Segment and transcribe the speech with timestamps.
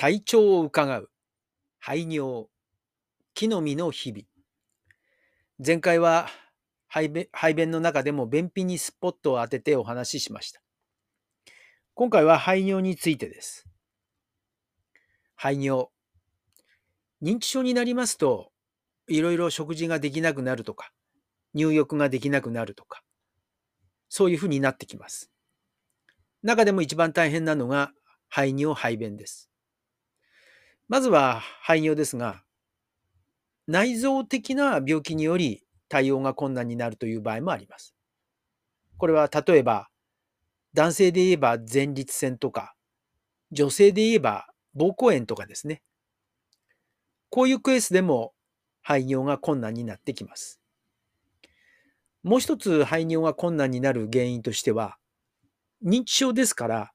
[0.00, 1.10] 体調を伺う。
[1.78, 2.46] 排尿。
[3.34, 4.24] 木の実の日々。
[5.62, 6.26] 前回は
[6.88, 10.62] 排便排便の中でも便秘にスポットを当ててお話ししました。
[11.92, 13.66] 今回は排尿についてです。
[15.34, 15.88] 排尿。
[17.20, 18.52] 認知症になりますと
[19.06, 20.92] いろいろ食事ができなくなるとか
[21.52, 23.02] 入浴ができなくなるとか
[24.08, 25.30] そういうふうになってきます。
[26.42, 27.92] 中でも一番大変なのが
[28.30, 29.49] 排尿排便です。
[30.90, 32.42] まずは排尿ですが、
[33.68, 37.94] 内臓的な病気により対応が困難になるという場合もあります。
[38.98, 39.86] これは例えば、
[40.74, 42.74] 男性で言えば前立腺とか、
[43.52, 45.80] 女性で言えば膀胱炎とかですね。
[47.28, 48.32] こういうケースでも
[48.82, 50.60] 排尿が困難になってきます。
[52.24, 54.96] もう一つ排尿が困難になる原因としては、
[55.86, 56.92] 認知症ですから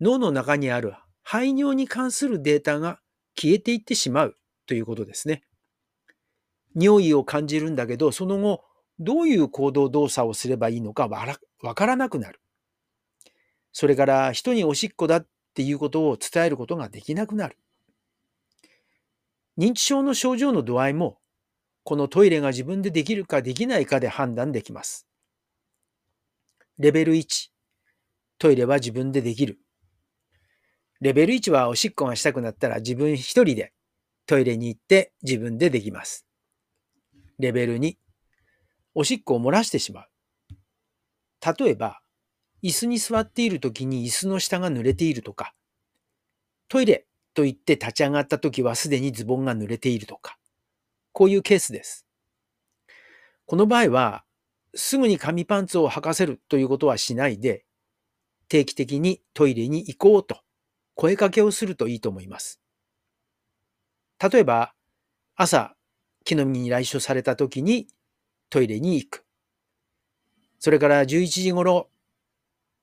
[0.00, 2.98] 脳の中にある排尿に関するデータが
[3.36, 5.42] 消えていってしまうということですね。
[6.76, 8.64] 尿意を感じるんだけど、その後、
[8.98, 12.40] どういう行動動作をすればいいのかわからなくなる。
[13.72, 17.58] それから人におしっこだっていうことを伝えることができなくなる。
[19.58, 21.18] 認知症の症状の度合いも、
[21.82, 25.06] このトイレが自分でできるかできないかで判断できます。
[26.78, 27.50] レベル1、
[28.38, 29.60] トイレは自分でできる。
[31.00, 33.72] レベル1はおしっこがしたくなったら自分一人で
[34.26, 36.26] トイレに行って自分でできます。
[37.38, 37.96] レベル2、
[38.94, 40.08] おしっこを漏らしてしまう。
[41.58, 42.00] 例えば、
[42.62, 45.52] 椅子に座っている時に椅子の下が濡れているとか、
[46.68, 50.38] トイレと言って立ち上がった時はすでにズボンが濡れているとか、
[51.12, 52.06] こういうケースです。
[53.46, 54.24] この場合は、
[54.74, 57.66] すぐに紙パンツを履かせるということはしないで、
[58.48, 60.43] 定期的にトイレに行こうと
[60.94, 62.60] 声かけをするといいと思います。
[64.20, 64.74] 例えば、
[65.36, 65.76] 朝、
[66.24, 67.88] 木の実に来所された時に
[68.48, 69.24] トイレに行く。
[70.58, 71.90] それから11時頃、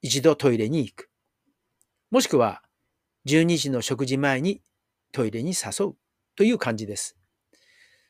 [0.01, 1.09] 一度トイレに行く。
[2.11, 2.61] もしくは、
[3.25, 4.61] 12時の食事前に
[5.11, 5.95] トイレに誘う
[6.35, 7.17] という感じです。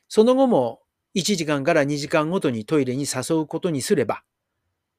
[0.08, 0.80] その後も
[1.14, 4.24] 1時間から2時間ごとにトイレに誘うことにすれば、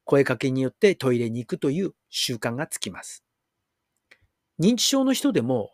[0.06, 3.24] 声かけによってトイレに行くという習慣がつきます。
[4.60, 5.72] 認知症の人でも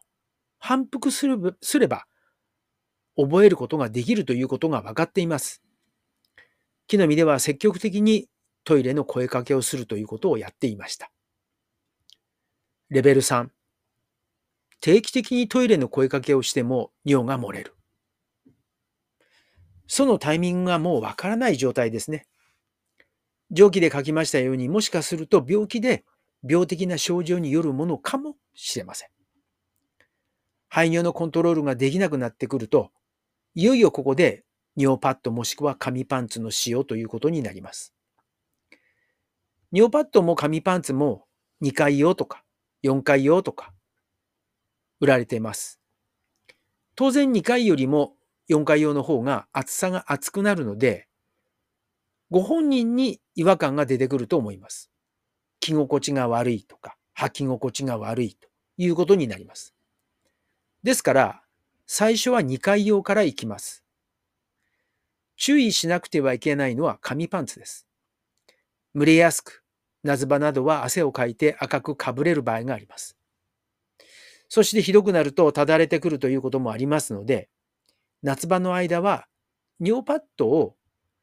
[0.57, 2.06] 反復すれば
[3.16, 5.62] 覚えることができるということが分かっています。
[6.88, 8.28] 木の実では積極的に
[8.63, 11.12] トイレの声かけをするということをやっていました。
[12.89, 13.50] レベル3
[14.81, 17.75] 定期的にトイレの声かけをしても尿が漏れる。
[19.88, 22.25] そのタイミングがもうわからない状態ですね。
[23.51, 26.06] 上記で書きましたようにもしかすると病気で
[26.47, 29.09] 病的な症状によるものかもしれません。
[30.67, 32.91] 排尿のコントロールができなくなってくると、
[33.55, 34.43] いよいよここで
[34.75, 37.93] 尿パッドもしくは紙パンツの使用ということになります。
[39.71, 41.25] 尿パッドも紙パンツも
[41.63, 42.43] 2回用とか
[42.83, 43.73] 4回用とか
[44.99, 45.79] 売られています。
[46.95, 48.15] 当然2回よりも
[48.49, 51.07] 4回用の方が厚さが厚くなるので、
[52.29, 54.91] ご本人に違和感が出てくると思います。
[55.61, 58.48] 着心地が悪いとか、履き心地が悪いと
[58.79, 59.75] いうことになります。
[60.84, 61.41] ですから、
[61.85, 63.84] 最初は2回用からいきます。
[65.35, 67.88] 注意しなくてはいけないのは紙パンツです。
[68.95, 69.63] 蒸れやすく、
[70.03, 73.18] 夏場などは汗をかいて赤くかぶれる場合があります。
[74.47, 77.50] そしてひどくなるとただれてくるということもありますので、
[78.23, 79.28] 夏場の間は
[79.81, 80.75] 尿パッドを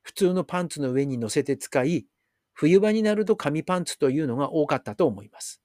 [0.02, 2.06] 普通のパンツの上に乗せて使い、
[2.52, 5.62] 冬場になると紙パンツというのが多かったと思います。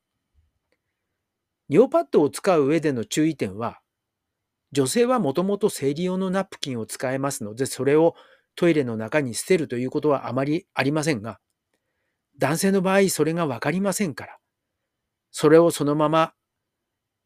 [1.72, 3.80] 尿パッドを使う上での注意点は、
[4.74, 8.14] 女性はもともと生理用のナプキンを使えますので、それを
[8.58, 11.40] トイレの中に捨てるということはあまりありませんが、
[12.38, 14.38] 男性の場合それがわかりませんから、
[15.32, 16.34] それをそのまま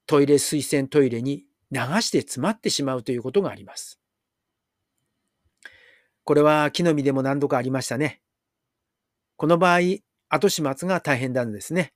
[0.05, 3.99] トイレ水洗トイレに流して詰まってしまうということがあります。
[6.23, 8.21] これは木の実でも何度かありましたね。
[9.37, 9.79] この場合、
[10.29, 11.93] 後始末が大変なんですね。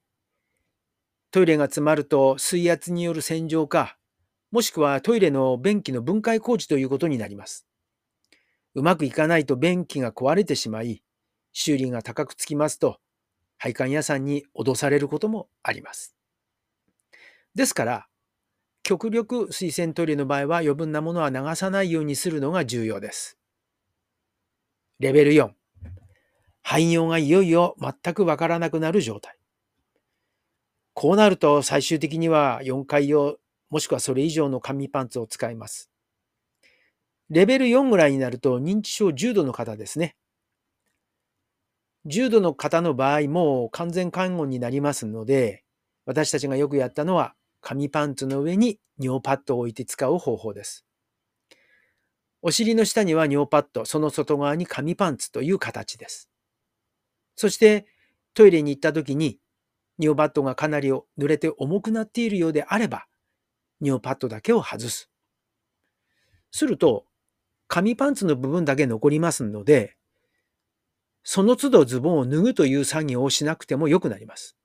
[1.31, 3.97] トイレが詰まると水圧による洗浄か、
[4.51, 7.67] もしくはトイレの便器の分解工事ということになります。
[8.73, 11.03] うまくいかないと便器が壊れてしまい、
[11.53, 12.99] 修理が高くつきますと、
[13.57, 16.15] 配管屋さんに脅されることもあります。
[17.53, 18.07] ですから、
[18.81, 23.37] 極力水洗トイレの場合は余分なものは流さないようにするのが重要です。
[24.99, 25.51] レベル4。
[26.63, 29.38] 汎用がいよいよ全くわからなくなる状態。
[30.99, 33.37] こうなると最終的には4回用
[33.69, 35.89] もしくはそれ以上の紙パンツを使います。
[37.29, 40.17] レベル4ぐらいになると認知症重度の方ですね。
[42.03, 45.63] 重度の方の場合も完全看護になりますので、
[46.05, 50.85] 私たちがよくやったのは紙パンツの上に尿パッドを置いて使う方法です。
[52.41, 56.29] お尻の下には尿パッド、その外側に紙パンツという形です。
[57.37, 57.85] そして
[58.33, 59.39] トイレに行った時に
[59.99, 63.05] 尿パッドがかなり濡れて重くなっているようであれば、
[63.81, 65.11] 尿パッドだけを外す。
[66.51, 67.05] すると、
[67.67, 69.95] 紙パンツの部分だけ残りますので、
[71.23, 74.57] その都度ズボンを脱ぐという作業をしなくても良くなります。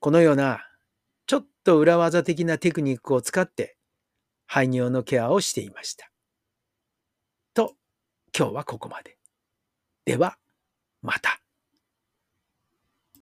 [0.00, 0.66] このような
[1.26, 3.76] ちょっと裏技的なテクニックを使って
[4.46, 6.10] 排尿のケアをしていました。
[7.54, 7.74] と、
[8.36, 9.18] 今日はここまで。
[10.04, 10.36] では、
[11.02, 11.40] また。